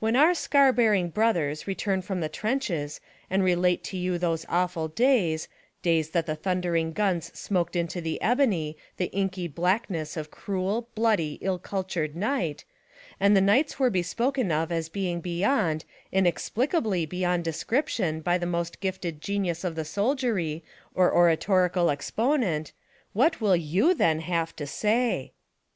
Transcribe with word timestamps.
When 0.00 0.16
our 0.16 0.34
scar 0.34 0.72
bearing 0.72 1.10
brothers 1.10 1.68
return 1.68 2.02
from 2.02 2.18
the 2.18 2.28
trenches, 2.28 3.00
and 3.30 3.44
relate 3.44 3.84
to 3.84 3.96
you 3.96 4.18
those 4.18 4.44
awful 4.48 4.88
days— 4.88 5.46
days 5.82 6.10
that 6.10 6.26
the 6.26 6.34
thundering 6.34 6.92
guns 6.92 7.26
smoked 7.38 7.76
into 7.76 8.00
the 8.00 8.20
ebony, 8.20 8.76
the 8.96 9.06
inky 9.12 9.46
blackness 9.46 10.16
of 10.16 10.32
cruel, 10.32 10.88
bloody, 10.96 11.38
ill 11.40 11.60
cultured 11.60 12.16
night; 12.16 12.64
and 13.20 13.36
the 13.36 13.40
nights 13.40 13.76
are 13.78 13.88
be 13.88 14.02
spoken 14.02 14.50
of 14.50 14.72
as 14.72 14.88
being 14.88 15.20
beyond, 15.20 15.84
inexplicably 16.10 17.06
beyond 17.06 17.44
description 17.44 18.20
by 18.20 18.38
the 18.38 18.46
most 18.46 18.80
gifted 18.80 19.20
genius 19.20 19.62
of 19.62 19.76
the 19.76 19.84
soldiery, 19.84 20.64
or 20.92 21.14
oratorical 21.16 21.88
exponent, 21.88 22.72
what 23.12 23.40
will 23.40 23.54
you 23.54 23.94
then 23.94 24.22
have 24.22 24.56
to 24.56 24.66
say? 24.66 25.34